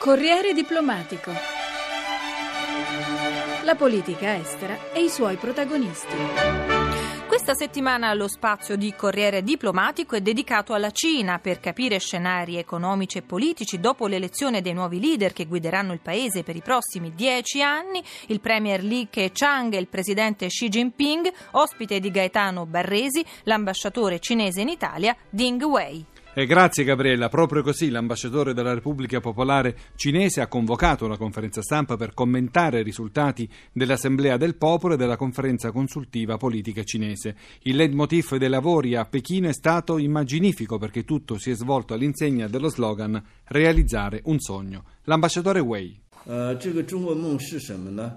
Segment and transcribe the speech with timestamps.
[0.00, 1.30] Corriere diplomatico.
[3.64, 6.16] La politica estera e i suoi protagonisti.
[7.26, 13.18] Questa settimana lo spazio di Corriere Diplomatico è dedicato alla Cina per capire scenari economici
[13.18, 17.60] e politici dopo l'elezione dei nuovi leader che guideranno il paese per i prossimi dieci
[17.60, 24.18] anni, il premier Li Keqiang e il presidente Xi Jinping, ospite di Gaetano Barresi, l'ambasciatore
[24.18, 26.06] cinese in Italia Ding Wei.
[26.32, 31.96] Eh, grazie Gabriella, proprio così l'ambasciatore della Repubblica Popolare Cinese ha convocato una conferenza stampa
[31.96, 37.34] per commentare i risultati dell'Assemblea del Popolo e della conferenza consultiva politica cinese.
[37.62, 42.46] Il leitmotiv dei lavori a Pechino è stato immaginifico perché tutto si è svolto all'insegna
[42.46, 44.84] dello slogan realizzare un sogno.
[45.04, 46.00] L'ambasciatore Wei.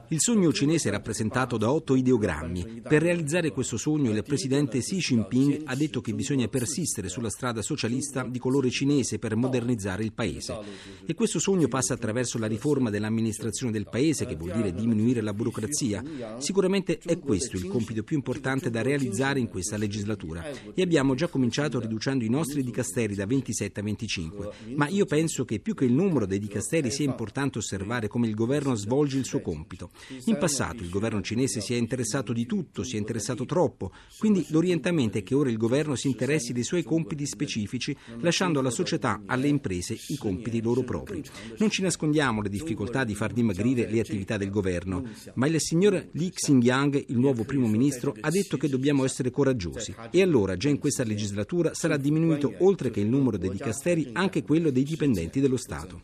[0.07, 2.81] Il sogno cinese è rappresentato da otto ideogrammi.
[2.81, 7.62] Per realizzare questo sogno il presidente Xi Jinping ha detto che bisogna persistere sulla strada
[7.62, 10.57] socialista di colore cinese per modernizzare il paese.
[11.05, 15.34] E questo sogno passa attraverso la riforma dell'amministrazione del paese, che vuol dire diminuire la
[15.34, 16.04] burocrazia.
[16.40, 20.43] Sicuramente è questo il compito più importante da realizzare in questa legislatura.
[20.74, 24.49] E abbiamo già cominciato riducendo i nostri dicasteri da 27 a 25.
[24.76, 28.27] Ma io penso che più che il numero dei dicasteri sia importante osservare osservare come
[28.27, 29.90] il governo svolge il suo compito.
[30.26, 34.46] In passato il governo cinese si è interessato di tutto, si è interessato troppo, quindi
[34.49, 39.21] l'orientamento è che ora il governo si interessi dei suoi compiti specifici, lasciando alla società,
[39.26, 41.24] alle imprese, i compiti loro propri.
[41.57, 45.04] Non ci nascondiamo le difficoltà di far dimagrire le attività del governo,
[45.35, 49.93] ma il signor Li Xinjiang, il nuovo primo ministro, ha detto che dobbiamo essere coraggiosi.
[50.12, 54.43] E allora, già in questa legislatura, sarà diminuito oltre che il numero dei dicasteri anche
[54.43, 56.01] quello dei dipendenti dello Stato.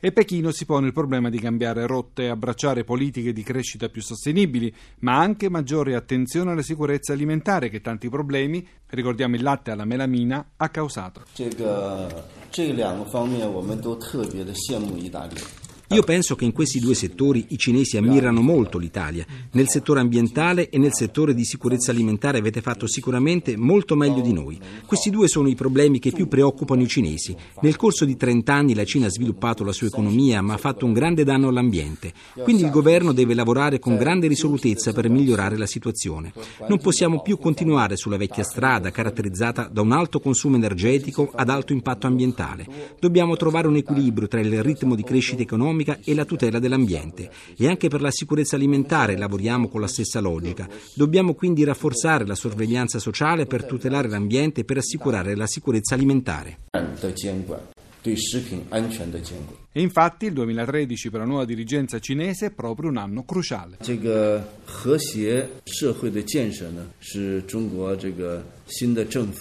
[0.00, 4.02] E Pechino si pone il problema di cambiare rotte e abbracciare politiche di crescita più
[4.02, 9.84] sostenibili, ma anche maggiore attenzione alla sicurezza alimentare che tanti problemi, ricordiamo il latte alla
[9.84, 11.22] melamina, ha causato.
[11.32, 15.36] 这个这两个方面我们都特别的羡慕意大利。
[15.89, 19.25] Io penso che in questi due settori i cinesi ammirano molto l'Italia.
[19.51, 24.33] Nel settore ambientale e nel settore di sicurezza alimentare avete fatto sicuramente molto meglio di
[24.33, 24.59] noi.
[24.85, 27.35] Questi due sono i problemi che più preoccupano i cinesi.
[27.61, 30.87] Nel corso di 30 anni la Cina ha sviluppato la sua economia ma ha fatto
[30.87, 32.13] un grande danno all'ambiente.
[32.41, 36.33] Quindi il governo deve lavorare con grande risolutezza per migliorare la situazione.
[36.67, 41.73] Non possiamo più continuare sulla vecchia strada caratterizzata da un alto consumo energetico ad alto
[41.73, 42.65] impatto ambientale.
[42.99, 47.29] Dobbiamo trovare un equilibrio tra il ritmo di crescita economica economica e la tutela dell'ambiente.
[47.55, 50.67] E anche per la sicurezza alimentare lavoriamo con la stessa logica.
[50.93, 56.57] Dobbiamo quindi rafforzare la sorveglianza sociale per tutelare l'ambiente e per assicurare la sicurezza alimentare.
[59.77, 63.75] E infatti il 2013 per la nuova dirigenza cinese è proprio un anno cruciale.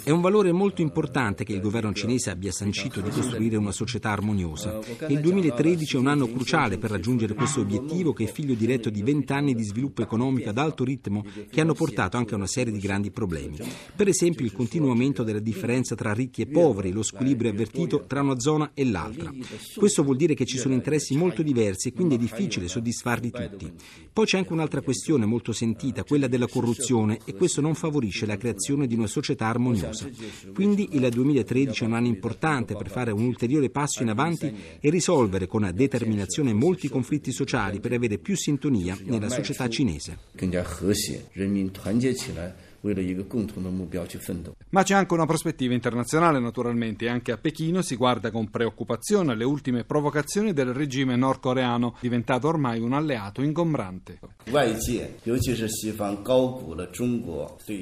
[0.03, 4.11] È un valore molto importante che il governo cinese abbia sancito di costruire una società
[4.11, 4.81] armoniosa.
[5.07, 9.03] Il 2013 è un anno cruciale per raggiungere questo obiettivo che è figlio diretto di
[9.03, 12.81] vent'anni di sviluppo economico ad alto ritmo che hanno portato anche a una serie di
[12.81, 13.57] grandi problemi.
[13.95, 18.21] Per esempio il continuo aumento della differenza tra ricchi e poveri, lo squilibrio avvertito tra
[18.21, 19.33] una zona e l'altra.
[19.77, 23.71] Questo vuol dire che ci sono interessi molto diversi e quindi è difficile soddisfarli tutti.
[24.11, 28.39] Poi c'è anche un'altra questione molto sentita, quella della corruzione e questo non favorisce la
[28.39, 30.09] creazione di una società armoniosa.
[30.55, 34.89] Quindi il 2013 è un anno importante per fare un ulteriore passo in avanti e
[34.89, 40.19] risolvere con determinazione molti conflitti sociali per avere più sintonia nella società cinese.
[44.69, 49.33] Ma c'è anche una prospettiva internazionale naturalmente e anche a Pechino si guarda con preoccupazione
[49.33, 54.19] alle ultime provocazioni del regime nordcoreano, diventato ormai un alleato ingombrante.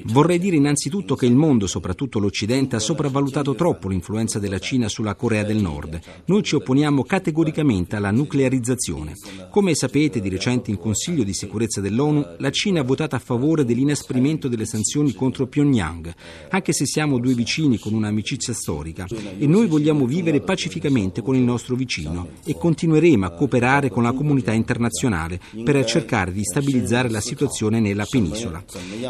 [0.05, 5.15] Vorrei dire innanzitutto che il mondo, soprattutto l'Occidente, ha sopravvalutato troppo l'influenza della Cina sulla
[5.15, 5.99] Corea del Nord.
[6.25, 9.15] Noi ci opponiamo categoricamente alla nuclearizzazione.
[9.49, 13.65] Come sapete, di recente in Consiglio di sicurezza dell'ONU, la Cina ha votato a favore
[13.65, 16.13] dell'inasprimento delle sanzioni sanzioni contro Pyongyang,
[16.49, 19.07] anche se siamo due vicini con un'amicizia storica
[19.39, 24.11] e noi vogliamo vivere pacificamente con il nostro vicino e continueremo a cooperare con la
[24.11, 28.63] comunità internazionale per cercare di stabilizzare la situazione nella penisola.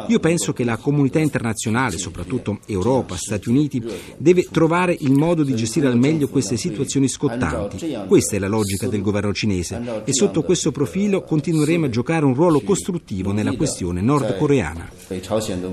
[0.07, 3.83] Io penso che la comunità internazionale, soprattutto Europa, Stati Uniti,
[4.17, 7.93] deve trovare il modo di gestire al meglio queste situazioni scottanti.
[8.07, 12.33] Questa è la logica del governo cinese e sotto questo profilo continueremo a giocare un
[12.33, 14.91] ruolo costruttivo nella questione nordcoreana.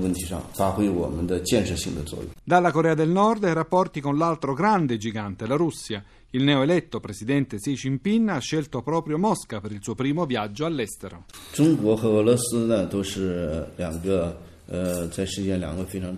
[0.00, 2.28] 问题上发挥我们的建设性的作用。
[2.44, 6.02] Dalla Corea del Nord ai rapporti con l'altro grande gigante, la Russia.
[6.30, 11.24] Il neoeletto presidente Xi Jinping ha scelto proprio Mosca per il suo primo viaggio all'estero.
[11.52, 14.36] 中国和俄罗斯呢都是两个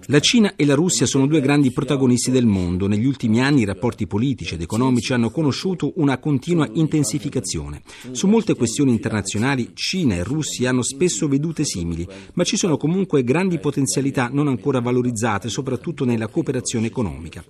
[0.05, 2.88] La Cina e la Russia sono due grandi protagonisti del mondo.
[2.88, 7.81] Negli ultimi anni i rapporti politici ed economici hanno conosciuto una continua intensificazione.
[8.11, 13.23] Su molte questioni internazionali Cina e Russia hanno spesso vedute simili, ma ci sono comunque
[13.23, 17.44] grandi potenzialità non ancora valorizzate, soprattutto nella cooperazione economica.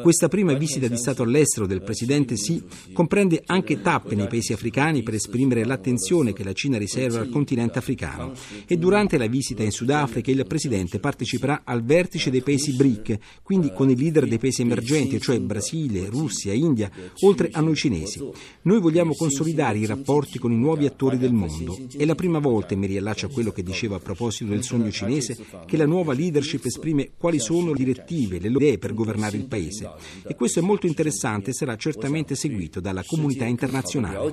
[0.00, 2.62] Questa prima visita di Stato all'estero del presidente Xi
[2.94, 7.78] comprende anche tappe nei paesi africani per esprimere l'attenzione che la Cina riserva al continente
[7.78, 8.32] africano.
[8.66, 13.72] E durante la visita in Sudafrica il Presidente parteciperà al vertice dei paesi BRIC, quindi
[13.72, 16.90] con i leader dei paesi emergenti, cioè Brasile, Russia, India,
[17.20, 18.20] oltre a noi cinesi.
[18.62, 21.78] Noi vogliamo consolidare i rapporti con i nuovi attori del mondo.
[21.96, 24.90] È la prima volta, e mi riallaccio a quello che dicevo a proposito del sogno
[24.90, 29.46] cinese, che la nuova leadership esprime quali sono le direttive, le idee per governare il
[29.46, 29.90] paese.
[30.26, 34.32] E questo è molto interessante e sarà certamente seguito dalla comunità internazionale.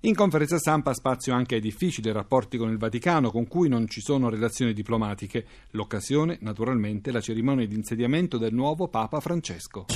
[0.00, 4.00] In conferenza stampa spazio anche ai difficili rapporti con il Vaticano con cui non ci
[4.00, 5.44] sono relazioni diplomatiche.
[5.70, 9.86] L'occasione, naturalmente, la cerimonia di insediamento del nuovo Papa Francesco.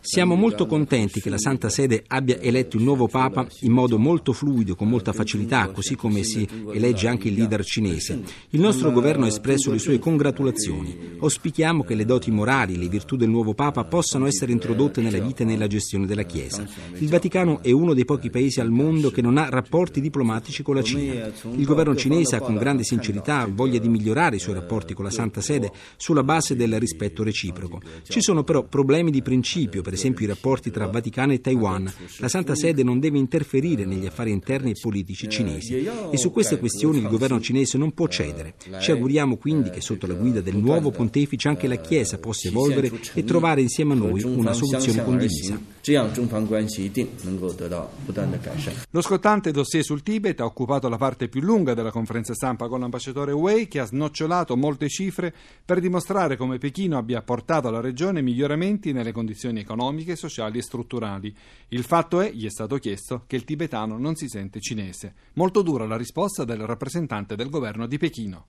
[0.00, 4.32] Siamo molto contenti che la Santa Sede abbia eletto il nuovo Papa in modo molto
[4.32, 8.20] fluido, con molta facilità, così come si elegge anche il leader cinese.
[8.50, 11.16] Il nostro governo ha espresso le sue congratulazioni.
[11.20, 15.37] Auspichiamo che le doti morali, le virtù del nuovo Papa possano essere introdotte nella vita
[15.42, 16.66] e nella gestione della Chiesa.
[16.98, 20.74] Il Vaticano è uno dei pochi paesi al mondo che non ha rapporti diplomatici con
[20.74, 21.30] la Cina.
[21.56, 25.10] Il governo cinese ha con grande sincerità voglia di migliorare i suoi rapporti con la
[25.10, 27.80] Santa Sede sulla base del rispetto reciproco.
[28.02, 31.92] Ci sono però problemi di principio, per esempio i rapporti tra Vaticano e Taiwan.
[32.18, 36.58] La Santa Sede non deve interferire negli affari interni e politici cinesi e su queste
[36.58, 38.54] questioni il governo cinese non può cedere.
[38.80, 42.90] Ci auguriamo quindi che sotto la guida del nuovo pontefice anche la Chiesa possa evolvere
[43.14, 45.27] e trovare insieme a noi una soluzione condivisa.
[45.27, 48.73] 行，这样中方关系一定能够得到不断的改善。
[48.91, 53.31] Lo scottante dossier sul Tibet ha occupato la parte più lunga della conferenza stampa con l'ambasciatore
[53.31, 55.33] Wei che ha snocciolato molte cifre
[55.65, 61.35] per dimostrare come Pechino abbia portato alla regione miglioramenti nelle condizioni economiche, sociali e strutturali.
[61.69, 65.13] Il fatto è, gli è stato chiesto, che il tibetano non si sente cinese.
[65.33, 68.45] Molto dura la risposta del rappresentante del governo di Pechino.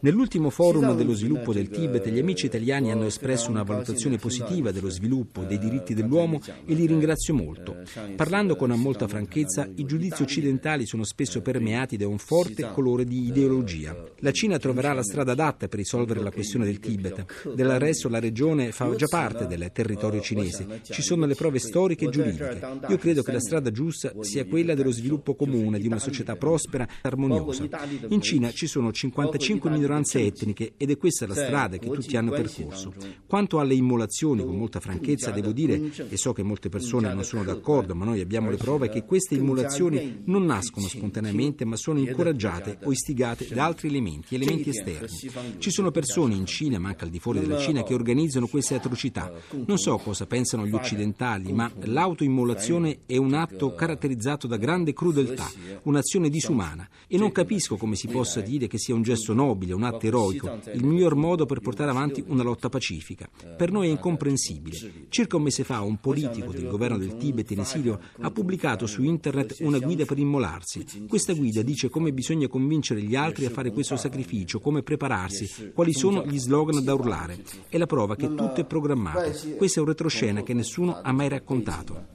[0.00, 4.89] Nell'ultimo forum dello sviluppo del Tibet gli amici italiani hanno espresso una valutazione positiva dello
[4.89, 7.77] sviluppo dei diritti dell'uomo e li ringrazio molto.
[8.15, 13.27] Parlando con molta franchezza, i giudizi occidentali sono spesso permeati da un forte colore di
[13.27, 13.95] ideologia.
[14.19, 17.53] La Cina troverà la strada adatta per risolvere la questione del Tibet.
[17.53, 20.81] Del resto la regione fa già parte del territorio cinese.
[20.83, 22.59] Ci sono le prove storiche e giuridiche.
[22.87, 26.85] Io credo che la strada giusta sia quella dello sviluppo comune, di una società prospera
[26.85, 27.67] e armoniosa.
[28.09, 32.31] In Cina ci sono 55 minoranze etniche ed è questa la strada che tutti hanno
[32.31, 32.93] percorso.
[33.25, 37.43] Quanto alle immolazioni, con molta franchezza, devo dire, e so che molte persone non sono
[37.43, 42.79] d'accordo, ma noi abbiamo le prove che queste immolazioni non nascono spontaneamente, ma sono incoraggiate
[42.83, 45.29] o istigate da altri elementi, elementi esterni.
[45.57, 48.75] Ci sono persone in Cina, ma anche al di fuori della Cina, che organizzano queste
[48.75, 49.31] atrocità.
[49.65, 55.49] Non so cosa pensano gli occidentali, ma l'autoimmolazione è un atto caratterizzato da grande crudeltà,
[55.83, 56.87] un'azione disumana.
[57.07, 60.59] E non capisco come si possa dire che sia un gesto nobile, un atto eroico,
[60.73, 63.29] il miglior modo per portare avanti una lotta pacifica.
[63.61, 65.05] Per noi è incomprensibile.
[65.09, 69.03] Circa un mese fa un politico del governo del Tibet in esilio ha pubblicato su
[69.03, 70.83] internet una guida per immolarsi.
[71.07, 75.93] Questa guida dice come bisogna convincere gli altri a fare questo sacrificio, come prepararsi, quali
[75.93, 77.37] sono gli slogan da urlare.
[77.69, 79.31] È la prova che tutto è programmato.
[79.55, 82.10] Questa è un retroscena che nessuno ha mai raccontato.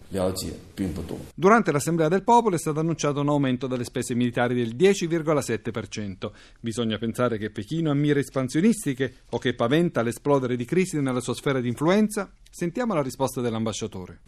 [1.35, 6.31] Durante l'Assemblea del Popolo è stato annunciato un aumento delle spese militari del 10,7%.
[6.61, 11.35] Bisogna pensare che Pechino ha mire espansionistiche o che paventa l'esplodere di crisi nella sua
[11.35, 12.31] sfera di influenza?
[12.59, 14.21] Sentiamo la risposta dell'ambasciatore.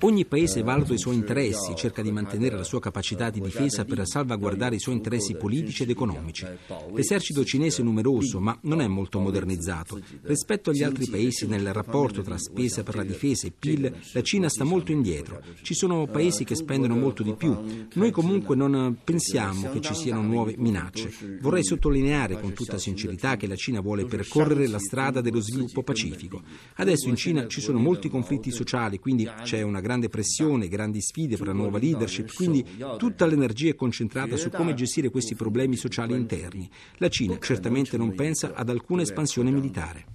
[0.00, 4.06] Ogni paese valuta i suoi interessi, cerca di mantenere la sua capacità di difesa per
[4.06, 6.46] salvaguardare i suoi interessi politici ed economici.
[6.94, 10.00] L'esercito cinese è numeroso, ma non è molto modernizzato.
[10.22, 14.48] Rispetto agli altri paesi nel rapporto tra spesa per la difesa e PIL, la Cina
[14.48, 15.42] sta molto indietro.
[15.60, 17.54] Ci sono paesi che spendono molto di più.
[17.92, 21.12] Noi comunque non pensiamo che ci siano nuove minacce.
[21.42, 25.82] Vorrei sottolineare con tutta sincerità che la Cina vuole percorrere la strada del dello sviluppo
[25.82, 26.42] pacifico.
[26.76, 31.36] Adesso in Cina ci sono molti conflitti sociali, quindi c'è una grande pressione, grandi sfide
[31.36, 32.64] per la nuova leadership, quindi
[32.98, 36.70] tutta l'energia è concentrata su come gestire questi problemi sociali interni.
[36.98, 40.06] La Cina certamente non pensa ad alcuna espansione militare.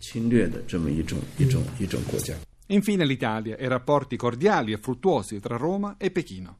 [2.72, 6.60] Infine l'Italia e rapporti cordiali e fruttuosi tra Roma e Pechino.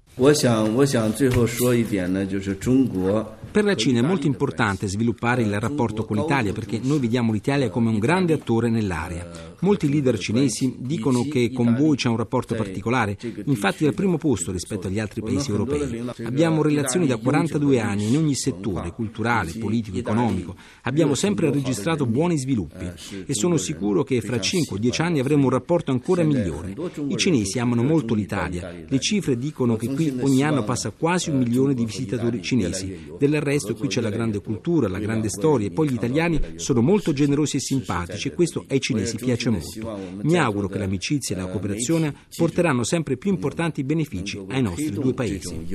[3.52, 7.70] Per la Cina è molto importante sviluppare il rapporto con l'Italia perché noi vediamo l'Italia
[7.70, 9.56] come un grande attore nell'area.
[9.62, 14.18] Molti leader cinesi dicono che con voi c'è un rapporto particolare, infatti è al primo
[14.18, 16.04] posto rispetto agli altri paesi europei.
[16.24, 20.56] Abbiamo relazioni da 42 anni in ogni settore, culturale, politico, economico.
[20.84, 22.86] Abbiamo sempre registrato buoni sviluppi
[23.26, 26.76] e sono sicuro che fra 5 o 10 anni avremo un rapporto ancora migliore.
[27.08, 31.38] I cinesi amano molto l'Italia, le cifre dicono che qui ogni anno passa quasi un
[31.38, 33.14] milione di visitatori cinesi.
[33.18, 36.82] Del resto qui c'è la grande cultura, la grande storia e poi gli italiani sono
[36.82, 40.00] molto generosi e simpatici e questo ai cinesi piace molto.
[40.22, 45.14] Mi auguro che l'amicizia e la cooperazione porteranno sempre più importanti benefici ai nostri due
[45.14, 45.66] paesi.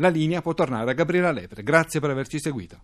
[0.00, 1.62] La linea può tornare a Gabriela Lepre.
[1.64, 2.76] Grazie per averci seguito.